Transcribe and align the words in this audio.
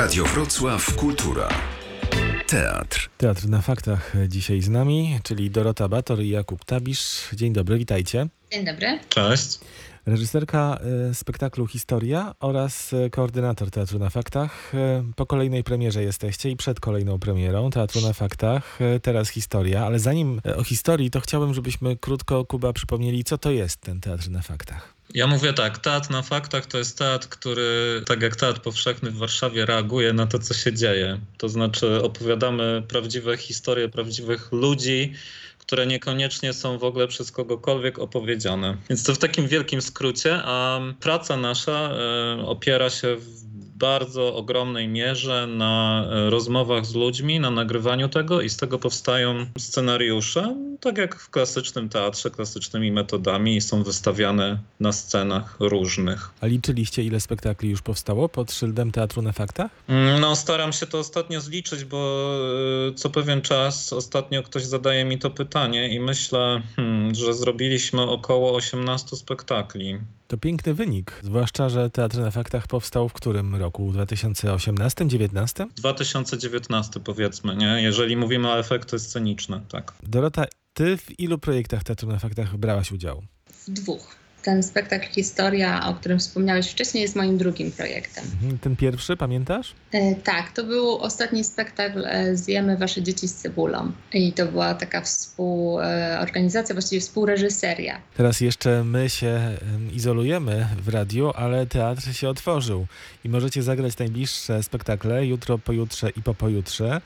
Radio 0.00 0.24
Wrocław 0.24 0.96
Kultura. 0.96 1.48
Teatr. 2.46 3.10
Teatr 3.18 3.48
na 3.48 3.62
faktach 3.62 4.12
dzisiaj 4.28 4.60
z 4.60 4.68
nami, 4.68 5.18
czyli 5.22 5.50
Dorota 5.50 5.88
Bator 5.88 6.22
i 6.22 6.28
Jakub 6.28 6.64
Tabisz. 6.64 7.28
Dzień 7.32 7.52
dobry, 7.52 7.78
witajcie. 7.78 8.28
Dzień 8.52 8.64
dobry. 8.64 8.98
Cześć. 9.08 9.58
Reżyserka 10.06 10.78
e, 11.10 11.14
spektaklu 11.14 11.66
Historia 11.66 12.34
oraz 12.40 12.92
e, 12.92 13.10
koordynator 13.10 13.70
Teatru 13.70 13.98
na 13.98 14.10
Faktach. 14.10 14.74
E, 14.74 15.04
Po 15.16 15.26
kolejnej 15.26 15.64
premierze 15.64 16.02
jesteście 16.02 16.50
i 16.50 16.56
przed 16.56 16.80
kolejną 16.80 17.18
premierą 17.18 17.70
Teatru 17.70 18.00
na 18.00 18.12
Faktach. 18.12 18.78
Teraz 19.02 19.28
Historia, 19.28 19.86
ale 19.86 19.98
zanim 19.98 20.40
o 20.56 20.64
historii, 20.64 21.10
to 21.10 21.20
chciałbym, 21.20 21.54
żebyśmy 21.54 21.96
krótko, 21.96 22.44
Kuba, 22.44 22.72
przypomnieli, 22.72 23.24
co 23.24 23.38
to 23.38 23.50
jest 23.50 23.80
ten 23.80 24.00
Teatr 24.00 24.30
na 24.30 24.42
Faktach. 24.42 24.94
Ja 25.14 25.26
mówię 25.26 25.52
tak, 25.52 25.78
teatr 25.78 26.10
na 26.10 26.22
faktach 26.22 26.66
to 26.66 26.78
jest 26.78 26.98
teatr, 26.98 27.28
który, 27.28 28.02
tak 28.06 28.22
jak 28.22 28.36
teatr 28.36 28.60
powszechny 28.60 29.10
w 29.10 29.16
Warszawie, 29.16 29.66
reaguje 29.66 30.12
na 30.12 30.26
to, 30.26 30.38
co 30.38 30.54
się 30.54 30.72
dzieje. 30.72 31.20
To 31.38 31.48
znaczy 31.48 32.02
opowiadamy 32.02 32.82
prawdziwe 32.88 33.36
historie 33.36 33.88
prawdziwych 33.88 34.52
ludzi, 34.52 35.12
które 35.70 35.86
niekoniecznie 35.86 36.52
są 36.52 36.78
w 36.78 36.84
ogóle 36.84 37.08
przez 37.08 37.32
kogokolwiek 37.32 37.98
opowiedziane. 37.98 38.76
Więc 38.88 39.02
to 39.04 39.14
w 39.14 39.18
takim 39.18 39.48
wielkim 39.48 39.82
skrócie, 39.82 40.40
a 40.44 40.80
praca 41.00 41.36
nasza 41.36 41.72
e, 41.72 42.46
opiera 42.46 42.90
się 42.90 43.16
w 43.16 43.49
bardzo 43.80 44.34
ogromnej 44.34 44.88
mierze 44.88 45.46
na 45.46 46.04
e, 46.10 46.30
rozmowach 46.30 46.86
z 46.86 46.94
ludźmi, 46.94 47.40
na 47.40 47.50
nagrywaniu 47.50 48.08
tego 48.08 48.40
i 48.40 48.48
z 48.48 48.56
tego 48.56 48.78
powstają 48.78 49.46
scenariusze, 49.58 50.56
tak 50.80 50.98
jak 50.98 51.16
w 51.16 51.30
klasycznym 51.30 51.88
teatrze, 51.88 52.30
klasycznymi 52.30 52.92
metodami 52.92 53.56
i 53.56 53.60
są 53.60 53.82
wystawiane 53.82 54.58
na 54.80 54.92
scenach 54.92 55.56
różnych. 55.60 56.30
A 56.40 56.46
liczyliście, 56.46 57.02
ile 57.02 57.20
spektakli 57.20 57.70
już 57.70 57.82
powstało 57.82 58.28
pod 58.28 58.52
szyldem 58.52 58.92
Teatru 58.92 59.22
na 59.22 59.32
Faktach? 59.32 59.70
Mm, 59.88 60.20
No, 60.20 60.36
staram 60.36 60.72
się 60.72 60.86
to 60.86 60.98
ostatnio 60.98 61.40
zliczyć, 61.40 61.84
bo 61.84 62.30
e, 62.88 62.94
co 62.94 63.10
pewien 63.10 63.42
czas 63.42 63.92
ostatnio 63.92 64.42
ktoś 64.42 64.64
zadaje 64.64 65.04
mi 65.04 65.18
to 65.18 65.30
pytanie 65.30 65.94
i 65.94 66.00
myślę, 66.00 66.62
hmm, 66.76 67.14
że 67.14 67.34
zrobiliśmy 67.34 68.02
około 68.02 68.54
18 68.54 69.16
spektakli. 69.16 69.98
To 70.30 70.38
piękny 70.38 70.74
wynik, 70.74 71.20
zwłaszcza, 71.22 71.68
że 71.68 71.90
Teatr 71.90 72.18
na 72.18 72.30
Faktach 72.30 72.66
powstał 72.66 73.08
w 73.08 73.12
którym 73.12 73.56
roku? 73.56 73.92
2018, 73.92 74.72
2019? 74.74 75.66
2019 75.76 77.00
powiedzmy, 77.00 77.56
nie? 77.56 77.82
Jeżeli 77.82 78.16
mówimy 78.16 78.48
o 78.48 78.58
efekty 78.58 78.98
sceniczne, 78.98 79.60
tak. 79.68 79.92
Dorota, 80.02 80.44
ty 80.74 80.96
w 80.96 81.20
ilu 81.20 81.38
projektach 81.38 81.84
Teatru 81.84 82.08
na 82.08 82.18
Faktach 82.18 82.56
brałaś 82.56 82.92
udział? 82.92 83.22
W 83.46 83.70
dwóch. 83.70 84.19
Ten 84.42 84.62
spektakl 84.62 85.06
Historia, 85.06 85.86
o 85.88 85.94
którym 85.94 86.18
wspomniałeś 86.18 86.70
wcześniej, 86.70 87.02
jest 87.02 87.16
moim 87.16 87.38
drugim 87.38 87.72
projektem. 87.72 88.24
Mhm, 88.32 88.58
Ten 88.58 88.76
pierwszy, 88.76 89.16
pamiętasz? 89.16 89.74
E, 89.92 90.14
tak, 90.14 90.52
to 90.52 90.64
był 90.64 90.98
ostatni 90.98 91.44
spektakl 91.44 92.04
e, 92.06 92.36
Zjemy 92.36 92.76
Wasze 92.76 93.02
Dzieci 93.02 93.28
z 93.28 93.34
Cebulą. 93.34 93.92
I 94.12 94.32
to 94.32 94.46
była 94.46 94.74
taka 94.74 95.00
współorganizacja, 95.00 96.74
właściwie 96.74 97.00
współreżyseria. 97.00 98.00
Teraz 98.16 98.40
jeszcze 98.40 98.84
my 98.84 99.10
się 99.10 99.26
em, 99.28 99.92
izolujemy 99.92 100.66
w 100.82 100.88
radiu, 100.88 101.32
ale 101.34 101.66
teatr 101.66 102.14
się 102.14 102.28
otworzył 102.28 102.86
i 103.24 103.28
możecie 103.28 103.62
zagrać 103.62 103.98
najbliższe 103.98 104.62
spektakle 104.62 105.26
jutro, 105.26 105.58
pojutrze 105.58 106.10
i 106.10 106.22
po 106.22 106.34
pojutrze, 106.34 107.00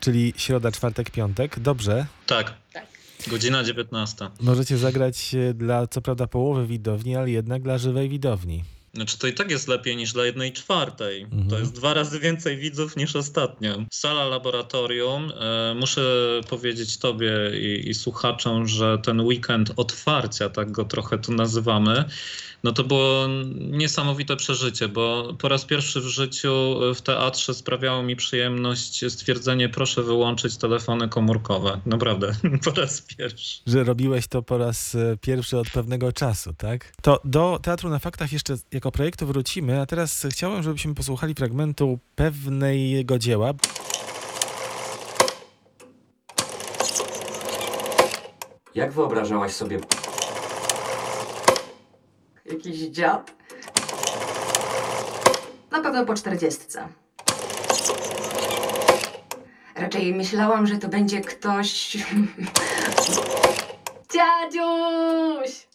czyli 0.00 0.34
środa, 0.36 0.72
czwartek, 0.72 1.10
piątek. 1.10 1.60
Dobrze. 1.60 2.06
Tak, 2.26 2.52
Tak. 2.72 2.91
Godzina 3.28 3.64
19. 3.64 4.28
Możecie 4.40 4.78
zagrać 4.78 5.34
e, 5.34 5.54
dla 5.54 5.86
co 5.86 6.00
prawda 6.00 6.26
połowy 6.26 6.66
widowni, 6.66 7.16
ale 7.16 7.30
jednak 7.30 7.62
dla 7.62 7.78
żywej 7.78 8.08
widowni. 8.08 8.64
Znaczy 8.94 9.18
to 9.18 9.26
i 9.26 9.32
tak 9.32 9.50
jest 9.50 9.68
lepiej 9.68 9.96
niż 9.96 10.12
dla 10.12 10.26
jednej 10.26 10.52
czwartej. 10.52 11.22
Mhm. 11.22 11.48
To 11.48 11.58
jest 11.58 11.74
dwa 11.74 11.94
razy 11.94 12.20
więcej 12.20 12.56
widzów 12.56 12.96
niż 12.96 13.16
ostatnio. 13.16 13.84
Sala 13.92 14.24
laboratorium. 14.24 15.32
E, 15.40 15.74
muszę 15.74 16.02
powiedzieć 16.50 16.98
tobie 16.98 17.32
i, 17.60 17.88
i 17.88 17.94
słuchaczom, 17.94 18.68
że 18.68 18.98
ten 18.98 19.20
weekend 19.20 19.72
otwarcia, 19.76 20.48
tak 20.48 20.72
go 20.72 20.84
trochę 20.84 21.18
tu 21.18 21.32
nazywamy, 21.32 22.04
no 22.64 22.72
to 22.72 22.84
było 22.84 23.26
niesamowite 23.54 24.36
przeżycie, 24.36 24.88
bo 24.88 25.34
po 25.38 25.48
raz 25.48 25.64
pierwszy 25.64 26.00
w 26.00 26.04
życiu 26.04 26.80
w 26.94 27.02
teatrze 27.02 27.54
sprawiało 27.54 28.02
mi 28.02 28.16
przyjemność 28.16 29.12
stwierdzenie 29.12 29.68
proszę 29.68 30.02
wyłączyć 30.02 30.56
telefony 30.56 31.08
komórkowe. 31.08 31.80
Naprawdę, 31.86 32.32
po 32.64 32.70
raz 32.70 33.02
pierwszy. 33.02 33.60
Że 33.66 33.84
robiłeś 33.84 34.26
to 34.28 34.42
po 34.42 34.58
raz 34.58 34.94
e, 34.94 35.16
pierwszy 35.20 35.58
od 35.58 35.70
pewnego 35.70 36.12
czasu, 36.12 36.54
tak? 36.54 36.92
To 37.02 37.20
do 37.24 37.58
Teatru 37.62 37.90
na 37.90 37.98
Faktach 37.98 38.32
jeszcze 38.32 38.56
jako 38.82 38.92
projektu 38.92 39.26
wrócimy, 39.26 39.80
a 39.80 39.86
teraz 39.86 40.26
chciałem, 40.30 40.62
żebyśmy 40.62 40.94
posłuchali 40.94 41.34
fragmentu 41.34 41.98
pewnego 42.14 43.18
dzieła. 43.18 43.52
Jak 48.74 48.92
wyobrażałaś 48.92 49.52
sobie 49.52 49.80
Jakiś 52.44 52.78
dziad? 52.78 53.32
Na 55.70 55.80
pewno 55.80 56.06
po 56.06 56.14
czterdziestce. 56.14 56.88
Raczej 59.76 60.14
myślałam, 60.14 60.66
że 60.66 60.78
to 60.78 60.88
będzie 60.88 61.20
ktoś. 61.20 61.96
Dziadziuś! 64.14 65.71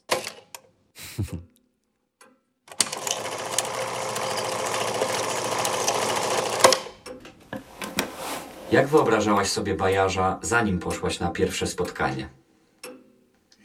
Jak 8.72 8.88
wyobrażałaś 8.88 9.50
sobie 9.50 9.74
bajarza, 9.74 10.40
zanim 10.42 10.80
poszłaś 10.80 11.20
na 11.20 11.28
pierwsze 11.30 11.68
spotkanie? 11.68 12.30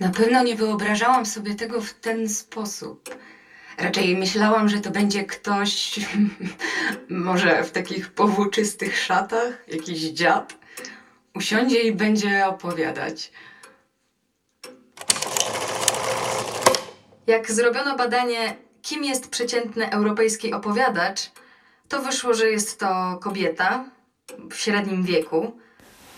Na 0.01 0.11
pewno 0.11 0.43
nie 0.43 0.57
wyobrażałam 0.57 1.27
sobie 1.27 1.55
tego 1.55 1.81
w 1.81 1.95
ten 1.95 2.29
sposób. 2.29 3.17
Raczej 3.79 4.17
myślałam, 4.17 4.69
że 4.69 4.81
to 4.81 4.91
będzie 4.91 5.25
ktoś. 5.25 6.01
może 7.09 7.65
w 7.65 7.71
takich 7.71 8.13
powłóczystych 8.13 8.99
szatach, 8.99 9.65
jakiś 9.69 10.01
dziad. 10.01 10.55
Usiądzie 11.35 11.81
i 11.81 11.93
będzie 11.93 12.47
opowiadać. 12.47 13.33
Jak 17.27 17.53
zrobiono 17.53 17.97
badanie, 17.97 18.57
kim 18.83 19.05
jest 19.05 19.31
przeciętny 19.31 19.91
europejski 19.91 20.53
opowiadacz, 20.53 21.31
to 21.89 22.03
wyszło, 22.03 22.35
że 22.35 22.51
jest 22.51 22.81
to 22.81 23.19
kobieta 23.23 23.85
w 24.51 24.57
średnim 24.57 25.03
wieku, 25.03 25.53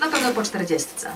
na 0.01 0.11
pewno 0.11 0.33
po 0.33 0.43
czterdziestce. 0.43 1.11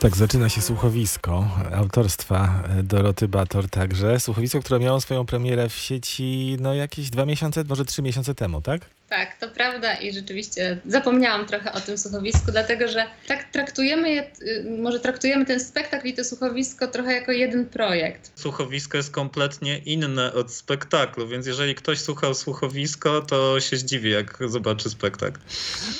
Tak, 0.00 0.16
zaczyna 0.16 0.48
się 0.48 0.60
słuchowisko 0.60 1.44
autorstwa 1.74 2.62
Doroty 2.82 3.28
Bator 3.28 3.68
także. 3.68 4.20
Słuchowisko, 4.20 4.60
które 4.60 4.80
miało 4.80 5.00
swoją 5.00 5.26
premierę 5.26 5.68
w 5.68 5.74
sieci 5.74 6.56
no 6.60 6.74
jakieś 6.74 7.10
dwa 7.10 7.26
miesiące, 7.26 7.64
może 7.64 7.84
trzy 7.84 8.02
miesiące 8.02 8.34
temu, 8.34 8.60
tak? 8.60 8.80
Tak, 9.08 9.36
to 9.40 9.48
prawda 9.48 9.94
i 9.94 10.12
rzeczywiście 10.12 10.80
zapomniałam 10.86 11.46
trochę 11.46 11.72
o 11.72 11.80
tym 11.80 11.98
słuchowisku, 11.98 12.52
dlatego 12.52 12.88
że 12.88 13.06
tak 13.26 13.44
traktujemy 13.44 14.10
je, 14.10 14.22
y, 14.42 14.76
może 14.82 15.00
traktujemy 15.00 15.46
ten 15.46 15.60
spektakl 15.60 16.08
i 16.08 16.14
to 16.14 16.24
słuchowisko 16.24 16.86
trochę 16.86 17.12
jako 17.12 17.32
jeden 17.32 17.66
projekt. 17.66 18.32
Słuchowisko 18.34 18.96
jest 18.96 19.10
kompletnie 19.10 19.78
inne 19.78 20.32
od 20.32 20.52
spektaklu, 20.52 21.28
więc 21.28 21.46
jeżeli 21.46 21.74
ktoś 21.74 21.98
słuchał 21.98 22.34
słuchowisko, 22.34 23.20
to 23.20 23.60
się 23.60 23.76
zdziwi, 23.76 24.10
jak 24.10 24.38
zobaczy 24.48 24.90
spektakl. 24.90 25.40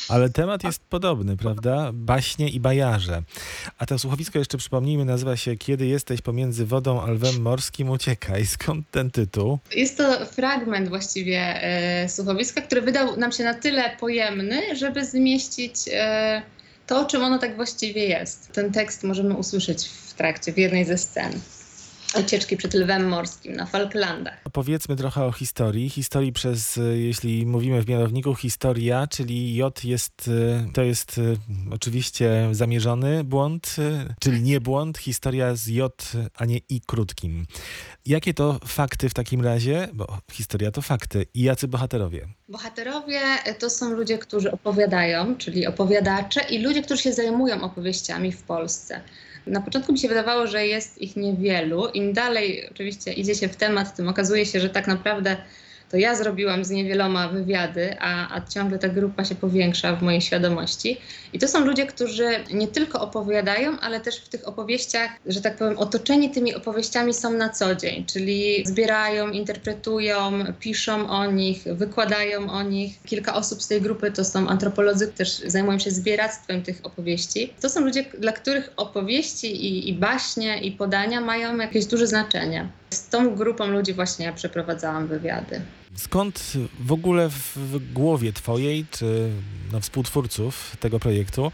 Ale 0.08 0.30
temat 0.30 0.64
jest 0.64 0.80
podobny, 0.80 1.36
prawda? 1.36 1.90
Baśnie 1.94 2.48
i 2.48 2.60
bajarze. 2.60 3.22
A 3.78 3.86
to 3.86 3.98
słuchowisko 3.98 4.38
jeszcze 4.38 4.58
przypomnijmy, 4.58 5.04
nazywa 5.04 5.36
się 5.36 5.56
Kiedy 5.56 5.86
jesteś 5.86 6.20
pomiędzy 6.20 6.66
wodą 6.66 7.02
a 7.02 7.10
lwem 7.10 7.42
morskim 7.42 7.90
uciekaj. 7.90 8.46
Skąd 8.46 8.90
ten 8.90 9.10
tytuł? 9.10 9.58
Jest 9.74 9.96
to 9.96 10.26
fragment 10.26 10.88
właściwie 10.88 11.62
e, 11.62 12.08
słuchowiska, 12.08 12.60
który 12.60 12.82
wydał 12.98 13.16
nam 13.16 13.32
się 13.32 13.44
na 13.44 13.54
tyle 13.54 13.96
pojemny, 14.00 14.76
żeby 14.76 15.04
zmieścić 15.04 15.74
e, 15.92 16.42
to, 16.86 17.04
czym 17.04 17.24
ono 17.24 17.38
tak 17.38 17.56
właściwie 17.56 18.06
jest. 18.06 18.52
Ten 18.52 18.72
tekst 18.72 19.04
możemy 19.04 19.34
usłyszeć 19.34 19.88
w 19.88 20.14
trakcie, 20.14 20.52
w 20.52 20.58
jednej 20.58 20.84
ze 20.84 20.98
scen. 20.98 21.32
Ucieczki 22.16 22.56
przed 22.56 22.74
lwem 22.74 23.08
morskim 23.08 23.56
na 23.56 23.66
Falklandach. 23.66 24.40
Powiedzmy 24.52 24.96
trochę 24.96 25.24
o 25.24 25.32
historii. 25.32 25.90
Historii 25.90 26.32
przez, 26.32 26.80
jeśli 26.94 27.46
mówimy 27.46 27.82
w 27.82 27.88
mianowniku 27.88 28.34
historia, 28.34 29.06
czyli 29.06 29.54
J 29.54 29.84
jest, 29.84 30.28
e, 30.28 30.72
to 30.72 30.82
jest 30.82 31.18
e, 31.18 31.22
oczywiście 31.74 32.48
zamierzony 32.52 33.24
błąd, 33.24 33.76
e, 33.78 34.14
czyli 34.20 34.42
nie 34.42 34.60
błąd. 34.60 34.98
Historia 34.98 35.54
z 35.54 35.66
J, 35.66 36.12
a 36.34 36.44
nie 36.44 36.58
I 36.68 36.80
krótkim. 36.80 37.46
Jakie 38.06 38.34
to 38.34 38.58
fakty 38.66 39.08
w 39.08 39.14
takim 39.14 39.44
razie? 39.44 39.88
Bo 39.92 40.18
historia 40.32 40.70
to 40.70 40.82
fakty. 40.82 41.26
I 41.34 41.42
jacy 41.42 41.68
bohaterowie? 41.68 42.28
Bohaterowie 42.48 43.20
to 43.58 43.70
są 43.70 43.90
ludzie, 43.90 44.18
którzy 44.18 44.52
opowiadają, 44.52 45.36
czyli 45.36 45.66
opowiadacze 45.66 46.40
i 46.50 46.58
ludzie, 46.62 46.82
którzy 46.82 47.02
się 47.02 47.12
zajmują 47.12 47.62
opowieściami 47.62 48.32
w 48.32 48.42
Polsce. 48.42 49.00
Na 49.48 49.60
początku 49.60 49.92
mi 49.92 49.98
się 49.98 50.08
wydawało, 50.08 50.46
że 50.46 50.66
jest 50.66 50.98
ich 50.98 51.16
niewielu. 51.16 51.88
Im 51.88 52.12
dalej 52.12 52.68
oczywiście 52.70 53.12
idzie 53.12 53.34
się 53.34 53.48
w 53.48 53.56
temat, 53.56 53.96
tym 53.96 54.08
okazuje 54.08 54.46
się, 54.46 54.60
że 54.60 54.70
tak 54.70 54.86
naprawdę 54.86 55.36
to 55.90 55.96
ja 55.96 56.14
zrobiłam 56.14 56.64
z 56.64 56.70
niewieloma 56.70 57.28
wywiady, 57.28 57.96
a, 58.00 58.34
a 58.34 58.46
ciągle 58.46 58.78
ta 58.78 58.88
grupa 58.88 59.24
się 59.24 59.34
powiększa 59.34 59.96
w 59.96 60.02
mojej 60.02 60.20
świadomości. 60.20 61.00
I 61.32 61.38
to 61.38 61.48
są 61.48 61.64
ludzie, 61.64 61.86
którzy 61.86 62.28
nie 62.52 62.68
tylko 62.68 63.00
opowiadają, 63.00 63.80
ale 63.80 64.00
też 64.00 64.20
w 64.20 64.28
tych 64.28 64.48
opowieściach, 64.48 65.10
że 65.26 65.40
tak 65.40 65.56
powiem, 65.56 65.78
otoczeni 65.78 66.30
tymi 66.30 66.54
opowieściami 66.54 67.14
są 67.14 67.32
na 67.32 67.48
co 67.48 67.74
dzień, 67.74 68.04
czyli 68.06 68.64
zbierają, 68.66 69.30
interpretują, 69.30 70.44
piszą 70.60 71.10
o 71.10 71.26
nich, 71.26 71.62
wykładają 71.64 72.50
o 72.50 72.62
nich. 72.62 73.02
Kilka 73.02 73.34
osób 73.34 73.62
z 73.62 73.68
tej 73.68 73.80
grupy 73.80 74.10
to 74.10 74.24
są 74.24 74.48
antropolodzy, 74.48 75.08
też 75.08 75.38
zajmują 75.46 75.78
się 75.78 75.90
zbieractwem 75.90 76.62
tych 76.62 76.80
opowieści. 76.82 77.52
To 77.60 77.68
są 77.68 77.80
ludzie, 77.80 78.04
dla 78.18 78.32
których 78.32 78.72
opowieści 78.76 79.66
i, 79.66 79.88
i 79.88 79.94
baśnie 79.94 80.60
i 80.60 80.72
podania 80.72 81.20
mają 81.20 81.56
jakieś 81.56 81.86
duże 81.86 82.06
znaczenie. 82.06 82.68
Z 82.90 83.08
tą 83.08 83.36
grupą 83.36 83.66
ludzi 83.66 83.94
właśnie 83.94 84.26
ja 84.26 84.32
przeprowadzałam 84.32 85.06
wywiady. 85.06 85.60
Skąd 85.96 86.52
w 86.80 86.92
ogóle 86.92 87.28
w, 87.30 87.92
głowie 87.92 88.32
twojej, 88.32 88.86
czy 88.90 89.30
no, 89.72 89.80
współtwórców 89.80 90.76
tego 90.80 91.00
projektu, 91.00 91.52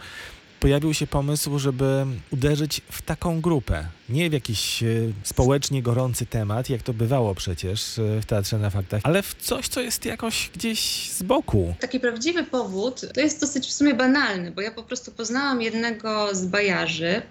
pojawił 0.65 0.95
się 0.95 1.07
pomysł, 1.07 1.59
żeby 1.59 2.07
uderzyć 2.31 2.81
w 2.91 3.03
taką 3.03 3.41
grupę? 3.41 3.87
Nie 4.09 4.31
w 4.31 4.33
jakiś 4.33 4.83
e, 4.83 4.87
społecznie 5.23 5.83
gorący 5.83 6.27
temat, 6.27 6.71
jak 6.71 6.83
to 6.83 6.93
bywało 6.95 7.35
przecież 7.35 7.99
e, 7.99 8.21
w 8.21 8.27
Teatrze 8.27 8.59
na 8.59 8.71
Faktach, 8.71 9.01
ale 9.05 9.23
w 9.23 9.35
coś, 9.35 9.69
co 9.69 9.81
jest 9.81 10.05
jakoś 10.05 10.51
gdzieś 10.55 11.11
z 11.11 11.23
boku. 11.23 11.75
Taki 11.81 12.01
prawdziwy 12.01 12.45
powód 12.45 13.01
to 13.15 13.21
jest 13.21 13.41
dosyć 13.41 13.67
w 13.67 13.73
sumie 13.73 13.95
banalny, 13.95 14.51
bo 14.51 14.61
ja 14.61 14.71
po 14.71 14.83
prostu 14.83 15.13
poznałam 15.13 15.63
jednego 15.63 16.35
z 16.35 16.47
bajarzy, 16.47 17.23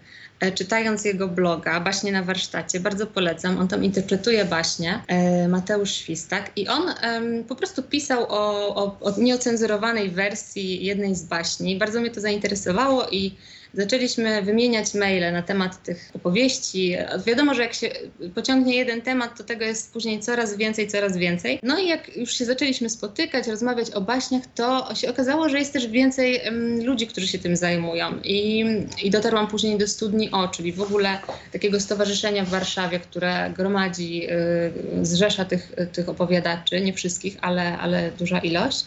czytając 0.52 1.06
jego 1.06 1.28
bloga, 1.28 1.80
Baśnie 1.80 2.12
na 2.12 2.24
warsztacie, 2.24 2.80
bardzo 2.80 3.08
polecam, 3.08 3.58
on 3.58 3.68
tam 3.68 3.84
interpretuje 3.84 4.46
baśnie, 4.46 5.04
e, 5.08 5.48
Mateusz 5.48 5.92
Świstak 5.92 6.52
i 6.56 6.68
on 6.68 6.84
po 7.48 7.56
prostu 7.56 7.84
pisał 7.84 8.26
o, 8.30 8.76
o, 8.76 8.98
o 9.02 9.20
nieocenzurowanej 9.20 10.10
wersji 10.10 10.86
jednej 10.86 11.16
z 11.16 11.24
baśni. 11.24 11.78
Bardzo 11.78 12.02
mnie 12.02 12.12
to 12.12 12.22
zainteresowało 12.22 13.08
i 13.12 13.36
zaczęliśmy 13.74 14.42
wymieniać 14.42 14.94
maile 14.94 15.34
na 15.34 15.42
temat 15.42 15.84
tych 15.84 16.12
opowieści. 16.16 16.96
Wiadomo, 17.26 17.54
że 17.54 17.62
jak 17.62 17.74
się 17.74 17.90
pociągnie 18.36 18.76
jeden 18.76 19.02
temat, 19.02 19.38
to 19.38 19.44
tego 19.44 19.66
jest 19.66 19.94
później 19.94 20.20
coraz 20.20 20.58
więcej, 20.58 20.88
coraz 20.88 21.18
więcej. 21.18 21.60
No 21.64 21.80
i 21.80 21.88
jak 21.88 22.18
już 22.18 22.34
się 22.34 22.46
zaczęliśmy 22.46 22.90
spotykać, 22.90 23.48
rozmawiać 23.48 23.92
o 23.92 24.02
baśniach, 24.02 24.44
to 24.56 24.96
się 24.96 25.10
okazało, 25.10 25.50
że 25.50 25.60
jest 25.60 25.74
też 25.74 25.88
więcej 25.88 26.42
ludzi, 26.84 27.08
którzy 27.08 27.28
się 27.28 27.40
tym 27.40 27.56
zajmują. 27.56 28.20
I, 28.24 28.66
I 29.04 29.10
dotarłam 29.10 29.48
później 29.48 29.78
do 29.78 29.88
Studni 29.88 30.32
O, 30.32 30.48
czyli 30.48 30.74
w 30.74 30.82
ogóle 30.82 31.18
takiego 31.52 31.80
stowarzyszenia 31.80 32.46
w 32.46 32.50
Warszawie, 32.50 33.00
które 33.00 33.54
gromadzi, 33.56 34.28
y, 35.02 35.06
zrzesza 35.06 35.46
tych, 35.46 35.72
tych 35.94 36.10
opowiadaczy, 36.10 36.82
nie 36.82 36.94
wszystkich, 36.94 37.38
ale, 37.42 37.78
ale 37.78 38.12
duża 38.12 38.40
ilość. 38.40 38.86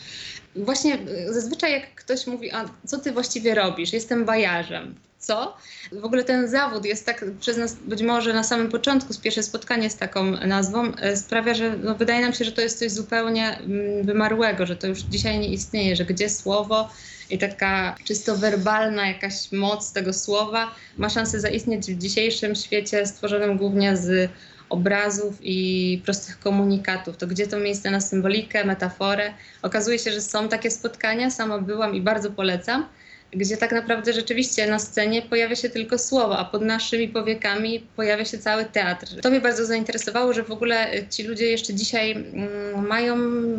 Właśnie 0.56 0.98
y, 1.28 1.34
zazwyczaj 1.34 1.72
jak 1.72 1.94
ktoś 1.94 2.26
mówi, 2.26 2.52
a 2.52 2.64
co 2.86 2.98
ty 2.98 3.12
właściwie 3.12 3.54
robisz? 3.54 3.92
Jestem 3.92 4.24
bajarzem. 4.24 4.94
Co? 5.18 5.56
W 5.92 6.04
ogóle 6.04 6.24
ten 6.24 6.48
zawód 6.48 6.84
jest 6.84 7.06
tak 7.06 7.24
przez 7.40 7.56
nas 7.56 7.74
być 7.74 8.02
może 8.02 8.32
na 8.32 8.44
samym 8.44 8.68
początku, 8.68 9.12
z 9.12 9.18
pierwsze 9.18 9.42
spotkanie 9.42 9.90
z 9.90 9.96
taką 9.96 10.24
nazwą, 10.30 10.92
y, 11.12 11.16
sprawia, 11.16 11.54
że 11.54 11.76
no, 11.76 11.94
wydaje 11.94 12.20
nam 12.20 12.32
się, 12.32 12.44
że 12.44 12.52
to 12.52 12.60
jest 12.60 12.78
coś 12.78 12.90
zupełnie 12.90 13.58
mm, 13.58 14.06
wymarłego, 14.06 14.66
że 14.66 14.76
to 14.76 14.86
już 14.86 14.98
dzisiaj 14.98 15.38
nie 15.38 15.48
istnieje, 15.48 15.96
że 15.96 16.04
gdzie 16.04 16.30
słowo 16.30 16.88
i 17.30 17.38
taka 17.38 17.96
czysto 18.04 18.36
werbalna 18.36 19.08
jakaś 19.08 19.52
moc 19.52 19.92
tego 19.92 20.12
słowa 20.12 20.74
ma 20.96 21.08
szansę 21.08 21.40
zaistnieć 21.40 21.86
w 21.86 21.98
dzisiejszym 21.98 22.54
świecie 22.54 23.06
stworzonym 23.06 23.58
głównie 23.58 23.96
z 23.96 24.30
obrazów 24.68 25.38
i 25.42 26.02
prostych 26.04 26.38
komunikatów. 26.38 27.16
To 27.16 27.26
gdzie 27.26 27.46
to 27.46 27.58
miejsce 27.58 27.90
na 27.90 28.00
symbolikę, 28.00 28.64
metaforę? 28.64 29.32
Okazuje 29.62 29.98
się, 29.98 30.12
że 30.12 30.20
są 30.20 30.48
takie 30.48 30.70
spotkania, 30.70 31.30
sama 31.30 31.58
byłam 31.58 31.94
i 31.94 32.00
bardzo 32.00 32.30
polecam, 32.30 32.86
gdzie 33.32 33.56
tak 33.56 33.72
naprawdę 33.72 34.12
rzeczywiście 34.12 34.66
na 34.66 34.78
scenie 34.78 35.22
pojawia 35.22 35.56
się 35.56 35.70
tylko 35.70 35.98
słowo, 35.98 36.38
a 36.38 36.44
pod 36.44 36.62
naszymi 36.62 37.08
powiekami 37.08 37.80
pojawia 37.96 38.24
się 38.24 38.38
cały 38.38 38.64
teatr. 38.64 39.06
To 39.22 39.30
mnie 39.30 39.40
bardzo 39.40 39.66
zainteresowało, 39.66 40.32
że 40.32 40.42
w 40.42 40.50
ogóle 40.50 40.90
ci 41.10 41.22
ludzie 41.22 41.46
jeszcze 41.46 41.74
dzisiaj 41.74 42.12
mm, 42.12 42.86
mają 42.86 43.16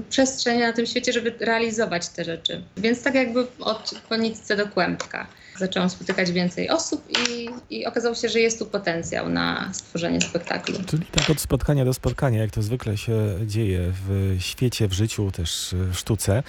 przestrzeń 0.09 0.59
na 0.59 0.73
tym 0.73 0.85
świecie, 0.85 1.13
żeby 1.13 1.33
realizować 1.39 2.09
te 2.09 2.23
rzeczy. 2.23 2.63
Więc 2.77 3.03
tak 3.03 3.15
jakby 3.15 3.47
od 3.59 3.93
konicy 4.09 4.55
do 4.55 4.67
kłębka 4.67 5.27
zaczęłam 5.57 5.89
spotykać 5.89 6.31
więcej 6.31 6.69
osób 6.69 7.07
i, 7.29 7.49
i 7.69 7.85
okazało 7.85 8.15
się, 8.15 8.29
że 8.29 8.39
jest 8.39 8.59
tu 8.59 8.65
potencjał 8.65 9.29
na 9.29 9.69
stworzenie 9.73 10.21
spektaklu. 10.21 10.75
Czyli 10.85 11.05
tak 11.05 11.29
od 11.29 11.41
spotkania 11.41 11.85
do 11.85 11.93
spotkania, 11.93 12.41
jak 12.41 12.51
to 12.51 12.61
zwykle 12.61 12.97
się 12.97 13.39
dzieje 13.45 13.91
w 14.07 14.35
świecie, 14.39 14.87
w 14.87 14.93
życiu, 14.93 15.31
też 15.31 15.75
w 15.91 15.97
sztuce. 15.97 16.43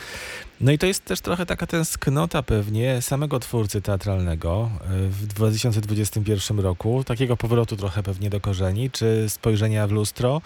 No 0.61 0.73
i 0.73 0.79
to 0.79 0.87
jest 0.87 1.05
też 1.05 1.21
trochę 1.21 1.47
taka 1.47 1.67
tęsknota 1.67 2.43
pewnie 2.43 3.03
samego 3.03 3.41
twórcy 3.41 3.83
teatralnego 3.83 4.71
e, 4.85 5.09
w 5.09 5.27
2021 5.27 6.61
roku, 6.61 7.05
takiego 7.05 7.37
powrotu 7.37 7.77
trochę 7.77 8.03
pewnie 8.03 8.31
do 8.31 8.41
korzeni, 8.41 8.91
czy 8.91 9.25
spojrzenia 9.29 9.87
w 9.87 9.91
lustro 9.93 10.43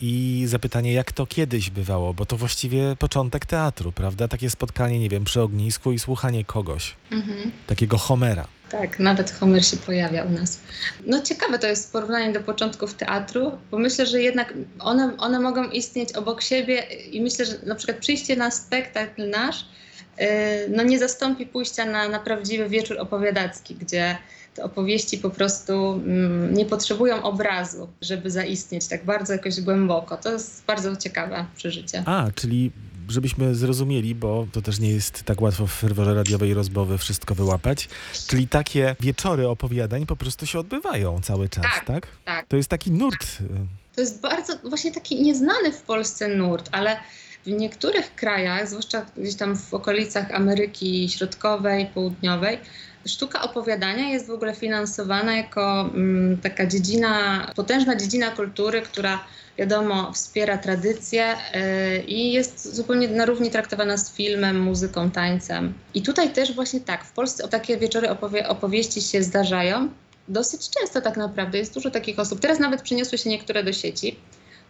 i 0.00 0.44
zapytanie, 0.46 0.92
jak 0.92 1.12
to 1.12 1.26
kiedyś 1.26 1.70
bywało, 1.70 2.14
bo 2.14 2.26
to 2.26 2.36
właściwie 2.36 2.96
początek 2.98 3.46
teatru, 3.46 3.92
prawda? 3.92 4.28
Takie 4.28 4.50
spotkanie, 4.50 4.98
nie 4.98 5.08
wiem, 5.08 5.24
przy 5.24 5.42
ognisku 5.42 5.92
i 5.92 5.98
słuchanie 5.98 6.44
kogoś, 6.44 6.94
Mhm. 7.10 7.50
takiego 7.66 7.98
Homera. 7.98 8.46
Tak, 8.72 8.98
nawet 8.98 9.30
Homer 9.30 9.66
się 9.66 9.76
pojawia 9.76 10.24
u 10.24 10.30
nas. 10.30 10.60
No 11.06 11.22
ciekawe 11.22 11.58
to 11.58 11.66
jest 11.66 11.92
porównanie 11.92 12.32
do 12.32 12.40
początków 12.40 12.94
teatru, 12.94 13.52
bo 13.70 13.78
myślę, 13.78 14.06
że 14.06 14.22
jednak 14.22 14.54
one, 14.78 15.16
one 15.18 15.40
mogą 15.40 15.70
istnieć 15.70 16.12
obok 16.12 16.42
siebie 16.42 16.82
i 17.10 17.20
myślę, 17.20 17.44
że 17.44 17.52
na 17.66 17.74
przykład 17.74 17.98
przyjście 17.98 18.36
na 18.36 18.50
spektakl 18.50 19.30
nasz 19.30 19.64
yy, 20.18 20.26
no 20.68 20.82
nie 20.82 20.98
zastąpi 20.98 21.46
pójścia 21.46 21.84
na, 21.84 22.08
na 22.08 22.18
prawdziwy 22.18 22.68
wieczór 22.68 22.98
opowiadacki, 22.98 23.74
gdzie 23.74 24.16
te 24.54 24.64
opowieści 24.64 25.18
po 25.18 25.30
prostu 25.30 25.92
mm, 25.92 26.54
nie 26.54 26.66
potrzebują 26.66 27.22
obrazu, 27.22 27.88
żeby 28.00 28.30
zaistnieć 28.30 28.86
tak 28.86 29.04
bardzo 29.04 29.32
jakoś 29.32 29.60
głęboko. 29.60 30.16
To 30.16 30.32
jest 30.32 30.64
bardzo 30.66 30.96
ciekawe 30.96 31.46
przeżycie. 31.56 32.02
A, 32.06 32.26
czyli 32.34 32.72
żebyśmy 33.12 33.54
zrozumieli, 33.54 34.14
bo 34.14 34.46
to 34.52 34.62
też 34.62 34.78
nie 34.80 34.90
jest 34.90 35.22
tak 35.22 35.40
łatwo 35.40 35.66
w 35.66 35.72
ferworze 35.72 36.14
radiowej 36.14 36.54
rozmowy 36.54 36.98
wszystko 36.98 37.34
wyłapać, 37.34 37.88
czyli 38.26 38.48
takie 38.48 38.96
wieczory 39.00 39.48
opowiadań 39.48 40.06
po 40.06 40.16
prostu 40.16 40.46
się 40.46 40.58
odbywają 40.58 41.20
cały 41.20 41.48
czas, 41.48 41.62
tak? 41.64 41.86
Tak, 41.86 42.06
tak. 42.24 42.46
To 42.48 42.56
jest 42.56 42.68
taki 42.68 42.90
nurt. 42.90 43.24
y, 43.40 43.48
To 43.94 44.00
jest 44.00 44.20
bardzo 44.20 44.56
właśnie 44.68 44.92
taki 44.92 45.22
nieznany 45.22 45.72
w 45.72 45.82
Polsce 45.82 46.28
nurt, 46.28 46.68
ale 46.72 46.96
w 47.46 47.50
niektórych 47.50 48.14
krajach, 48.14 48.68
zwłaszcza 48.68 49.06
gdzieś 49.16 49.34
tam 49.34 49.56
w 49.56 49.74
okolicach 49.74 50.30
Ameryki 50.34 51.08
Środkowej, 51.08 51.86
Południowej, 51.86 52.58
sztuka 53.06 53.42
opowiadania 53.42 54.08
jest 54.08 54.26
w 54.26 54.30
ogóle 54.30 54.54
finansowana 54.54 55.36
jako 55.36 55.90
mm, 55.94 56.38
taka 56.38 56.66
dziedzina, 56.66 57.46
potężna 57.56 57.96
dziedzina 57.96 58.30
kultury, 58.30 58.82
która 58.82 59.24
wiadomo 59.58 60.12
wspiera 60.12 60.58
tradycję 60.58 61.34
y, 61.34 62.02
i 62.02 62.32
jest 62.32 62.74
zupełnie 62.74 63.08
na 63.08 63.26
równi 63.26 63.50
traktowana 63.50 63.96
z 63.96 64.12
filmem, 64.12 64.60
muzyką, 64.60 65.10
tańcem. 65.10 65.74
I 65.94 66.02
tutaj 66.02 66.32
też 66.32 66.54
właśnie 66.54 66.80
tak, 66.80 67.04
w 67.04 67.12
Polsce 67.12 67.48
takie 67.48 67.76
wieczory 67.78 68.08
opowie- 68.08 68.48
opowieści 68.48 69.02
się 69.02 69.22
zdarzają. 69.22 69.88
Dosyć 70.28 70.70
często 70.70 71.00
tak 71.00 71.16
naprawdę, 71.16 71.58
jest 71.58 71.74
dużo 71.74 71.90
takich 71.90 72.18
osób. 72.18 72.40
Teraz 72.40 72.58
nawet 72.58 72.82
przyniosły 72.82 73.18
się 73.18 73.30
niektóre 73.30 73.64
do 73.64 73.72
sieci, 73.72 74.16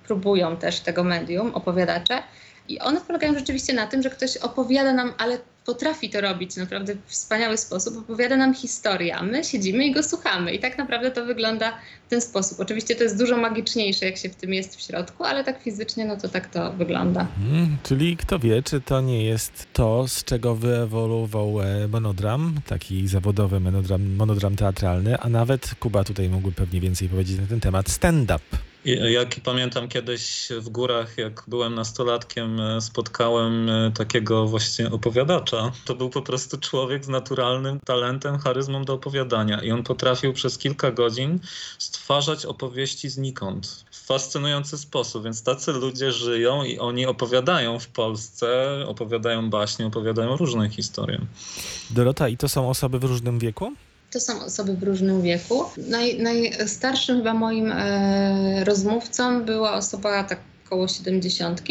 próbują 0.07 0.57
też 0.57 0.81
tego 0.81 1.05
medium, 1.05 1.55
opowiadacze. 1.55 2.23
I 2.69 2.79
one 2.79 3.01
polegają 3.01 3.35
rzeczywiście 3.35 3.73
na 3.73 3.87
tym, 3.87 4.03
że 4.03 4.11
ktoś 4.11 4.37
opowiada 4.37 4.93
nam, 4.93 5.13
ale 5.19 5.39
potrafi 5.65 6.11
to 6.11 6.21
robić 6.21 6.57
naprawdę 6.57 6.95
w 6.95 7.11
wspaniały 7.11 7.57
sposób, 7.57 7.99
opowiada 7.99 8.37
nam 8.37 8.55
historię, 8.55 9.17
a 9.17 9.23
my 9.23 9.45
siedzimy 9.45 9.87
i 9.87 9.93
go 9.93 10.03
słuchamy. 10.03 10.53
I 10.53 10.59
tak 10.59 10.79
naprawdę 10.79 11.11
to 11.11 11.25
wygląda 11.25 11.73
w 12.07 12.11
ten 12.11 12.21
sposób. 12.21 12.61
Oczywiście 12.61 12.97
to 12.97 13.03
jest 13.03 13.19
dużo 13.19 13.37
magiczniejsze, 13.37 14.07
jak 14.07 14.17
się 14.17 14.29
w 14.29 14.37
tym 14.37 14.55
jest 14.55 14.77
w 14.77 14.81
środku, 14.81 15.25
ale 15.25 15.45
tak 15.45 15.63
fizycznie, 15.63 16.05
no 16.05 16.17
to 16.17 16.29
tak 16.29 16.47
to 16.47 16.73
wygląda. 16.73 17.27
Mm, 17.53 17.77
czyli 17.83 18.17
kto 18.17 18.39
wie, 18.39 18.63
czy 18.63 18.81
to 18.81 19.01
nie 19.01 19.25
jest 19.25 19.67
to, 19.73 20.09
z 20.09 20.25
czego 20.25 20.55
wyewoluował 20.55 21.61
e, 21.61 21.89
monodram, 21.89 22.55
taki 22.67 23.09
zawodowy 23.09 23.61
monodram, 23.61 24.15
monodram 24.15 24.57
teatralny, 24.57 25.19
a 25.19 25.29
nawet 25.29 25.75
Kuba 25.81 26.05
tutaj 26.05 26.29
mógłby 26.29 26.53
pewnie 26.53 26.81
więcej 26.81 27.09
powiedzieć 27.09 27.39
na 27.39 27.47
ten 27.47 27.61
temat, 27.61 27.91
stand-up. 27.91 28.72
Jak 28.85 29.41
pamiętam 29.45 29.89
kiedyś 29.89 30.49
w 30.61 30.69
górach, 30.69 31.19
jak 31.19 31.45
byłem 31.49 31.75
nastolatkiem, 31.75 32.61
e, 32.61 32.81
spotkałem 32.81 33.71
e, 33.71 33.91
takiego 33.95 34.47
właśnie 34.47 34.91
opowiadacza. 34.91 35.73
To 35.85 35.95
był 35.95 36.11
po 36.11 36.23
prostu 36.23 36.59
człowiek 36.59 37.05
z 37.05 37.09
naturalnym 37.09 37.81
talentem, 37.81 38.39
charyzmą 38.39 38.85
do 38.85 38.93
opowiadania. 38.95 39.63
I 39.63 39.71
on 39.71 39.83
potrafił 39.83 40.33
przez 40.33 40.59
kilka 40.59 40.91
godzin 40.91 41.41
stwarzać 41.79 42.47
opowieści 42.47 43.09
znikąd 43.09 43.85
w 43.91 44.07
fascynujący 44.07 44.79
sposób. 44.79 45.25
Więc 45.25 45.43
tacy 45.43 45.73
ludzie 45.73 46.13
żyją 46.13 46.65
i 46.65 46.79
oni 46.79 47.07
opowiadają 47.07 47.79
w 47.79 47.89
Polsce, 47.89 48.77
opowiadają 48.87 49.51
baśnie, 49.51 49.87
opowiadają 49.87 50.37
różne 50.37 50.71
historie. 50.71 51.21
Dorota, 51.91 52.29
i 52.29 52.37
to 52.37 52.49
są 52.49 52.71
osoby 52.71 52.99
w 52.99 53.05
różnym 53.05 53.39
wieku? 53.39 53.73
To 54.13 54.21
są 54.21 54.45
osoby 54.45 54.75
w 54.75 54.83
różnym 54.83 55.23
wieku. 55.23 55.65
Naj, 55.77 56.19
najstarszym 56.19 57.17
chyba 57.17 57.35
moim 57.35 57.73
e, 57.73 58.65
rozmówcą 58.65 59.45
była 59.45 59.73
osoba 59.73 60.25
tak 60.25 60.39
około 60.67 60.89
70. 60.89 61.63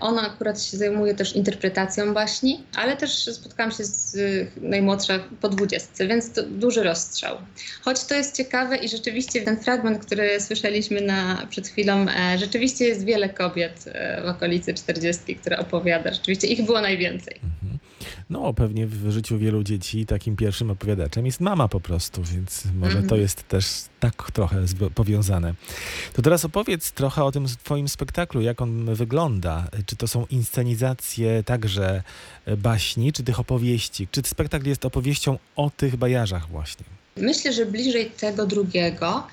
Ona 0.00 0.22
akurat 0.22 0.62
się 0.62 0.76
zajmuje 0.76 1.14
też 1.14 1.36
interpretacją 1.36 2.14
baśni, 2.14 2.60
ale 2.74 2.96
też 2.96 3.24
spotkałam 3.32 3.72
się 3.72 3.84
z 3.84 4.18
najmłodsza 4.56 5.18
po 5.40 5.48
dwudziestce, 5.48 6.06
więc 6.06 6.32
to 6.32 6.42
duży 6.42 6.82
rozstrzał. 6.82 7.36
Choć 7.82 8.04
to 8.04 8.14
jest 8.14 8.36
ciekawe 8.36 8.76
i 8.76 8.88
rzeczywiście 8.88 9.42
ten 9.42 9.56
fragment, 9.56 10.06
który 10.06 10.40
słyszeliśmy 10.40 11.00
na, 11.00 11.46
przed 11.50 11.68
chwilą, 11.68 12.06
e, 12.08 12.38
rzeczywiście 12.38 12.84
jest 12.84 13.04
wiele 13.04 13.28
kobiet 13.28 13.84
e, 13.86 14.22
w 14.22 14.26
okolicy 14.26 14.74
czterdziestki, 14.74 15.36
które 15.36 15.58
opowiada. 15.58 16.12
Rzeczywiście 16.12 16.46
ich 16.46 16.66
było 16.66 16.80
najwięcej. 16.80 17.40
No, 18.30 18.54
pewnie 18.54 18.86
w 18.86 19.10
życiu 19.10 19.38
wielu 19.38 19.62
dzieci 19.62 20.06
takim 20.06 20.36
pierwszym 20.36 20.70
opowiadaczem 20.70 21.26
jest 21.26 21.40
mama 21.40 21.68
po 21.68 21.80
prostu, 21.80 22.22
więc 22.22 22.62
może 22.80 22.92
to 22.96 22.98
Mhm. 23.02 23.20
jest 23.20 23.48
też 23.48 23.66
tak 24.00 24.30
trochę 24.32 24.64
powiązane. 24.94 25.54
To 26.12 26.22
teraz 26.22 26.44
opowiedz 26.44 26.92
trochę 26.92 27.24
o 27.24 27.32
tym 27.32 27.46
twoim 27.64 27.88
spektaklu, 27.88 28.40
jak 28.42 28.62
on 28.62 28.94
wygląda. 28.94 29.68
Czy 29.86 29.96
to 29.96 30.08
są 30.08 30.26
inscenizacje 30.30 31.42
także 31.42 32.02
e, 32.46 32.56
baśni, 32.56 33.12
czy 33.12 33.22
tych 33.22 33.40
opowieści? 33.40 34.08
Czy 34.10 34.22
spektakl 34.24 34.68
jest 34.68 34.84
opowieścią 34.84 35.38
o 35.56 35.70
tych 35.76 35.96
bajarzach 35.96 36.48
właśnie? 36.48 36.84
Myślę, 37.16 37.52
że 37.52 37.66
bliżej 37.66 38.10
tego 38.10 38.46
drugiego. 38.46 39.26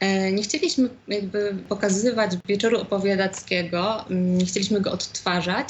E, 0.00 0.32
Nie 0.32 0.42
chcieliśmy 0.42 0.88
jakby 1.08 1.56
pokazywać 1.68 2.30
wieczoru 2.46 2.80
opowiadackiego, 2.80 4.04
mm, 4.10 4.38
nie 4.38 4.46
chcieliśmy 4.46 4.80
go 4.80 4.92
odtwarzać, 4.92 5.68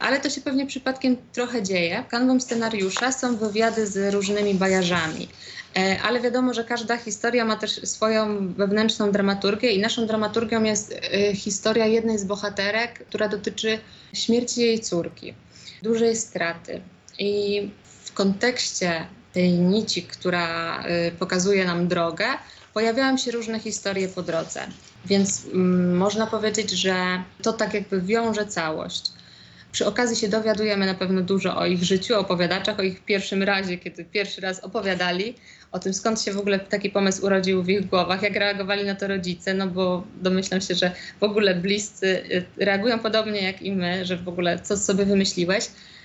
ale 0.00 0.20
to 0.20 0.30
się 0.30 0.40
pewnie 0.40 0.66
przypadkiem 0.66 1.16
trochę 1.32 1.62
dzieje. 1.62 2.04
Kanwą 2.08 2.40
scenariusza 2.40 3.12
są 3.12 3.36
wywiady 3.36 3.86
z 3.86 4.14
różnymi 4.14 4.54
bajarzami. 4.54 5.28
E, 5.76 5.98
Ale 6.02 6.20
wiadomo, 6.20 6.54
że 6.54 6.64
każda 6.64 6.96
historia 6.96 7.44
ma 7.44 7.56
też 7.56 7.70
swoją 7.70 8.52
wewnętrzną 8.54 9.12
dramaturgię 9.12 9.70
i 9.70 9.80
naszą 9.80 10.06
dramaturgią 10.06 10.62
jest 10.62 10.92
e, 10.92 11.34
historia 11.34 11.86
jednej 11.86 12.18
z 12.18 12.24
bohaterek, 12.24 13.04
która 13.08 13.28
dotyczy 13.28 13.78
śmierci 14.12 14.60
jej 14.60 14.80
córki, 14.80 15.34
dużej 15.82 16.16
straty. 16.16 16.80
I 17.18 17.70
w 18.04 18.12
kontekście 18.12 19.06
tej 19.32 19.52
nici, 19.52 20.02
która 20.02 20.82
y, 20.86 21.12
pokazuje 21.18 21.64
nam 21.64 21.88
drogę, 21.88 22.26
pojawiają 22.74 23.16
się 23.16 23.30
różne 23.30 23.60
historie 23.60 24.08
po 24.08 24.22
drodze. 24.22 24.66
Więc 25.06 25.44
mm, 25.44 25.96
można 25.96 26.26
powiedzieć, 26.26 26.70
że 26.70 27.22
to 27.42 27.52
tak 27.52 27.74
jakby 27.74 28.02
wiąże 28.02 28.46
całość. 28.46 29.12
Przy 29.72 29.86
okazji 29.86 30.16
się 30.16 30.28
dowiadujemy 30.28 30.86
na 30.86 30.94
pewno 30.94 31.22
dużo 31.22 31.56
o 31.56 31.66
ich 31.66 31.84
życiu, 31.84 32.18
opowiadaczach, 32.18 32.78
o 32.78 32.82
ich 32.82 33.04
pierwszym 33.04 33.42
razie, 33.42 33.78
kiedy 33.78 34.04
pierwszy 34.04 34.40
raz 34.40 34.60
opowiadali, 34.60 35.34
o 35.72 35.78
tym 35.78 35.94
skąd 35.94 36.22
się 36.22 36.32
w 36.32 36.38
ogóle 36.38 36.58
taki 36.58 36.90
pomysł 36.90 37.26
urodził 37.26 37.62
w 37.62 37.68
ich 37.68 37.86
głowach, 37.86 38.22
jak 38.22 38.36
reagowali 38.36 38.84
na 38.84 38.94
to 38.94 39.08
rodzice, 39.08 39.54
no 39.54 39.66
bo 39.66 40.04
domyślam 40.22 40.60
się, 40.60 40.74
że 40.74 40.92
w 41.20 41.22
ogóle 41.22 41.54
bliscy 41.54 42.06
y, 42.06 42.44
reagują 42.56 42.98
podobnie 42.98 43.42
jak 43.42 43.62
i 43.62 43.72
my, 43.72 44.06
że 44.06 44.16
w 44.16 44.28
ogóle 44.28 44.58
co 44.58 44.76
sobie 44.76 45.04
wymyśliłeś. 45.04 45.64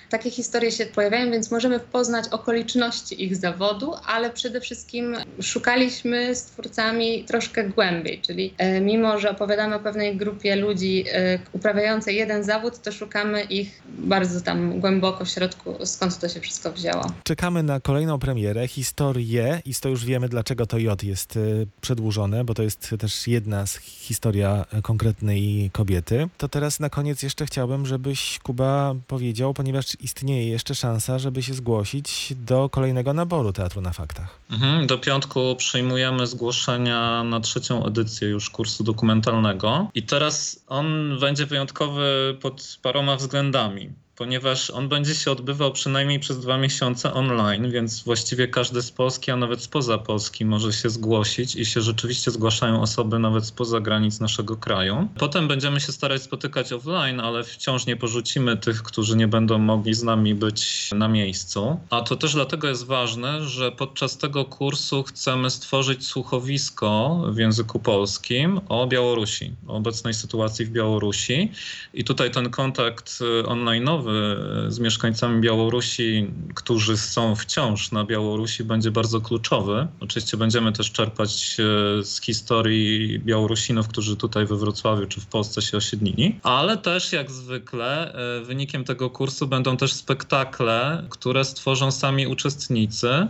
Takie 0.09 0.31
historie 0.31 0.71
się 0.71 0.85
pojawiają, 0.85 1.31
więc 1.31 1.51
możemy 1.51 1.79
poznać 1.79 2.27
okoliczności 2.27 3.23
ich 3.23 3.35
zawodu, 3.35 3.93
ale 4.05 4.29
przede 4.29 4.61
wszystkim 4.61 5.15
szukaliśmy 5.41 6.35
z 6.35 6.43
twórcami 6.43 7.23
troszkę 7.23 7.69
głębiej, 7.69 8.21
czyli 8.21 8.53
e, 8.57 8.81
mimo, 8.81 9.19
że 9.19 9.31
opowiadamy 9.31 9.75
o 9.75 9.79
pewnej 9.79 10.17
grupie 10.17 10.55
ludzi 10.55 11.05
e, 11.11 11.39
uprawiającej 11.51 12.15
jeden 12.15 12.43
zawód, 12.43 12.81
to 12.81 12.91
szukamy 12.91 13.43
ich 13.43 13.81
bardzo 13.85 14.41
tam 14.41 14.79
głęboko 14.79 15.25
w 15.25 15.29
środku, 15.29 15.75
skąd 15.85 16.19
to 16.19 16.29
się 16.29 16.39
wszystko 16.39 16.71
wzięło. 16.71 17.11
Czekamy 17.23 17.63
na 17.63 17.79
kolejną 17.79 18.19
premierę, 18.19 18.67
historię 18.67 19.61
i 19.65 19.73
to 19.75 19.89
już 19.89 20.05
wiemy, 20.05 20.29
dlaczego 20.29 20.65
to 20.65 20.77
J 20.77 21.03
jest 21.03 21.35
y, 21.37 21.67
przedłużone, 21.81 22.43
bo 22.43 22.53
to 22.53 22.63
jest 22.63 22.95
też 22.99 23.27
jedna 23.27 23.67
z 23.67 23.77
historia 23.77 24.65
konkretnej 24.83 25.69
kobiety. 25.73 26.27
To 26.37 26.47
teraz 26.47 26.79
na 26.79 26.89
koniec 26.89 27.23
jeszcze 27.23 27.45
chciałbym, 27.45 27.85
żebyś 27.85 28.39
Kuba 28.39 28.95
powiedział, 29.07 29.53
ponieważ 29.53 29.94
istnieje 29.99 30.49
jeszcze 30.49 30.75
szansa, 30.75 31.19
żeby 31.19 31.43
się 31.43 31.53
zgłosić 31.53 32.33
do 32.37 32.69
kolejnego 32.69 33.13
naboru 33.13 33.53
Teatru 33.53 33.81
na 33.81 33.93
Faktach. 33.93 34.39
Mhm, 34.51 34.87
do 34.87 34.97
piątku 34.97 35.55
przyjmujemy 35.57 36.27
zgłoszenia 36.27 37.23
na 37.23 37.39
trzecią 37.39 37.85
edycję 37.85 38.27
już 38.27 38.49
kursu 38.49 38.83
dokumentalnego. 38.83 39.87
I 39.93 40.03
teraz 40.03 40.63
on 40.67 41.19
będzie 41.19 41.45
wyjątkowy 41.45 42.37
pod 42.41 42.79
paroma 42.81 43.15
względami. 43.15 43.89
Ponieważ 44.17 44.69
on 44.69 44.89
będzie 44.89 45.15
się 45.15 45.31
odbywał 45.31 45.71
przynajmniej 45.71 46.19
przez 46.19 46.39
dwa 46.39 46.57
miesiące 46.57 47.13
online, 47.13 47.71
więc 47.71 48.03
właściwie 48.03 48.47
każdy 48.47 48.81
z 48.81 48.91
Polski, 48.91 49.31
a 49.31 49.35
nawet 49.35 49.61
spoza 49.61 49.97
Polski 49.97 50.45
może 50.45 50.73
się 50.73 50.89
zgłosić 50.89 51.55
i 51.55 51.65
się 51.65 51.81
rzeczywiście 51.81 52.31
zgłaszają 52.31 52.81
osoby 52.81 53.19
nawet 53.19 53.45
spoza 53.45 53.79
granic 53.79 54.19
naszego 54.19 54.57
kraju. 54.57 55.07
Potem 55.19 55.47
będziemy 55.47 55.79
się 55.79 55.91
starać 55.91 56.21
spotykać 56.21 56.73
offline, 56.73 57.19
ale 57.19 57.43
wciąż 57.43 57.85
nie 57.85 57.97
porzucimy 57.97 58.57
tych, 58.57 58.83
którzy 58.83 59.17
nie 59.17 59.27
będą 59.27 59.57
mogli 59.57 59.93
z 59.93 60.03
nami 60.03 60.35
być 60.35 60.91
na 60.91 61.07
miejscu. 61.07 61.79
A 61.89 62.01
to 62.01 62.15
też 62.15 62.33
dlatego 62.33 62.67
jest 62.67 62.85
ważne, 62.85 63.43
że 63.43 63.71
podczas 63.71 64.17
tego 64.17 64.45
kursu 64.45 65.03
chcemy 65.03 65.49
stworzyć 65.49 66.07
słuchowisko 66.07 67.21
w 67.29 67.37
języku 67.37 67.79
polskim 67.79 68.61
o 68.69 68.87
Białorusi, 68.87 69.51
o 69.67 69.73
obecnej 69.73 70.13
sytuacji 70.13 70.65
w 70.65 70.69
Białorusi. 70.69 71.51
I 71.93 72.03
tutaj 72.03 72.31
ten 72.31 72.49
kontakt 72.49 73.19
y, 73.21 73.43
online'owy 73.43 74.04
y, 74.05 74.71
z 74.71 74.79
mieszkańcami 74.79 75.41
Białorusi, 75.41 76.27
którzy 76.55 76.97
są 76.97 77.35
wciąż 77.35 77.91
na 77.91 78.03
Białorusi, 78.03 78.63
będzie 78.63 78.91
bardzo 78.91 79.21
kluczowy. 79.21 79.87
Oczywiście 79.99 80.37
będziemy 80.37 80.71
też 80.71 80.91
czerpać 80.91 81.57
y, 81.99 82.03
z 82.03 82.21
historii 82.21 83.19
Białorusinów, 83.19 83.87
którzy 83.87 84.17
tutaj 84.17 84.45
we 84.45 84.55
Wrocławiu 84.55 85.07
czy 85.07 85.21
w 85.21 85.25
Polsce 85.25 85.61
się 85.61 85.77
osiedlili, 85.77 86.39
ale 86.43 86.77
też 86.77 87.13
jak 87.13 87.31
zwykle 87.31 88.15
y, 88.41 88.45
wynikiem 88.45 88.83
tego 88.83 89.09
kursu 89.09 89.47
będą 89.47 89.77
też 89.77 89.93
spektakle, 89.93 91.03
które 91.09 91.45
stworzą 91.45 91.91
sami 91.91 92.27
uczestnicy 92.27 93.07
y, 93.07 93.27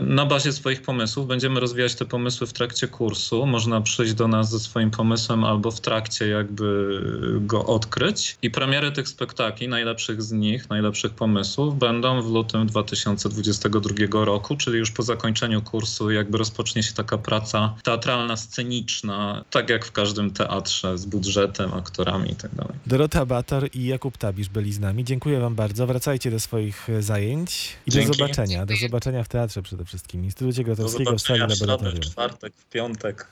na 0.00 0.26
bazie 0.26 0.52
swoich 0.52 0.82
pomysłów. 0.82 1.26
Będziemy 1.26 1.60
rozwijać 1.60 1.94
te 1.94 2.04
pomysły 2.04 2.46
w 2.46 2.52
trakcie 2.52 2.88
kursu. 2.88 3.46
Można 3.46 3.80
przyjść 3.80 4.14
do 4.14 4.28
nas 4.28 4.50
ze 4.50 4.58
swoim 4.58 4.90
pomysłem 4.90 5.44
albo 5.44 5.70
w 5.70 5.80
trakcie 5.80 6.28
jakby 6.28 7.00
go 7.40 7.66
odkryć. 7.66 8.38
I 8.42 8.50
premiery 8.50 8.92
tych 8.92 9.08
spektakli, 9.08 9.68
najlepszych 10.08 10.22
z 10.22 10.32
nich, 10.32 10.70
najlepszych 10.70 11.12
pomysłów 11.12 11.78
będą 11.78 12.22
w 12.22 12.30
lutym 12.32 12.66
2022 12.66 14.24
roku, 14.24 14.56
czyli 14.56 14.78
już 14.78 14.90
po 14.90 15.02
zakończeniu 15.02 15.62
kursu 15.62 16.10
jakby 16.10 16.38
rozpocznie 16.38 16.82
się 16.82 16.94
taka 16.94 17.18
praca 17.18 17.74
teatralna, 17.84 18.36
sceniczna, 18.36 19.44
tak 19.50 19.70
jak 19.70 19.84
w 19.84 19.92
każdym 19.92 20.30
teatrze 20.30 20.98
z 20.98 21.06
budżetem, 21.06 21.74
aktorami 21.74 22.28
itd. 22.28 22.64
Dorota 22.86 23.26
Bator 23.26 23.68
i 23.74 23.86
Jakub 23.86 24.16
Tabisz 24.16 24.48
byli 24.48 24.72
z 24.72 24.80
nami. 24.80 25.04
Dziękuję 25.04 25.40
wam 25.40 25.54
bardzo. 25.54 25.86
Wracajcie 25.86 26.30
do 26.30 26.40
swoich 26.40 26.90
e, 26.90 27.02
zajęć 27.02 27.76
i 27.86 27.90
Dzięki. 27.90 28.08
do 28.08 28.14
zobaczenia. 28.14 28.66
Do 28.66 28.74
zobaczenia 28.76 29.24
w 29.24 29.28
teatrze 29.28 29.62
przede 29.62 29.84
wszystkim. 29.84 30.24
Instytucie 30.24 30.64
Grotowskiego 30.64 31.16
w 31.16 31.20
sali 31.20 31.40
zobaczenia 31.40 31.56
w 31.56 31.60
laboratorium. 31.60 32.00
czwartek, 32.00 32.52
w 32.56 32.64
piątek. 32.70 33.26